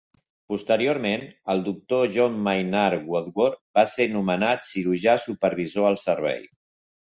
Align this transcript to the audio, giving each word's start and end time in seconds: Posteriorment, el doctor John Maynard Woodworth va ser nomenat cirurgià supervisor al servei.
Posteriorment, 0.51 1.25
el 1.53 1.59
doctor 1.67 2.07
John 2.15 2.39
Maynard 2.47 3.03
Woodworth 3.11 3.61
va 3.81 3.85
ser 3.93 4.09
nomenat 4.15 4.67
cirurgià 4.71 5.15
supervisor 5.27 5.87
al 5.93 6.01
servei. 6.07 6.43